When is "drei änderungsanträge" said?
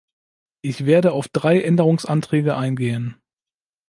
1.27-2.57